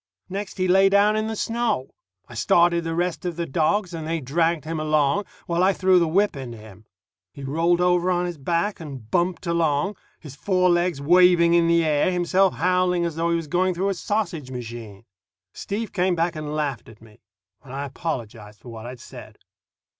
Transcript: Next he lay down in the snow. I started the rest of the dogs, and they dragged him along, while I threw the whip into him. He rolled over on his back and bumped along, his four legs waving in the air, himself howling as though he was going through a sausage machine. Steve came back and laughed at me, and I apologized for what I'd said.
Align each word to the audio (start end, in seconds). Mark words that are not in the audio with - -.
Next 0.29 0.57
he 0.57 0.67
lay 0.67 0.89
down 0.89 1.15
in 1.15 1.27
the 1.27 1.35
snow. 1.35 1.91
I 2.27 2.33
started 2.33 2.83
the 2.83 2.95
rest 2.95 3.23
of 3.23 3.35
the 3.35 3.45
dogs, 3.45 3.93
and 3.93 4.07
they 4.07 4.19
dragged 4.19 4.65
him 4.65 4.79
along, 4.79 5.25
while 5.45 5.61
I 5.63 5.73
threw 5.73 5.99
the 5.99 6.07
whip 6.07 6.35
into 6.35 6.57
him. 6.57 6.85
He 7.35 7.43
rolled 7.43 7.79
over 7.79 8.09
on 8.09 8.25
his 8.25 8.39
back 8.39 8.79
and 8.79 9.11
bumped 9.11 9.45
along, 9.45 9.95
his 10.19 10.35
four 10.35 10.71
legs 10.71 10.99
waving 10.99 11.53
in 11.53 11.67
the 11.67 11.85
air, 11.85 12.09
himself 12.11 12.55
howling 12.55 13.05
as 13.05 13.15
though 13.15 13.29
he 13.29 13.35
was 13.35 13.45
going 13.45 13.75
through 13.75 13.89
a 13.89 13.93
sausage 13.93 14.49
machine. 14.49 15.05
Steve 15.53 15.93
came 15.93 16.15
back 16.15 16.35
and 16.35 16.55
laughed 16.55 16.89
at 16.89 16.99
me, 16.99 17.21
and 17.63 17.71
I 17.71 17.85
apologized 17.85 18.59
for 18.61 18.69
what 18.69 18.87
I'd 18.87 18.99
said. 18.99 19.37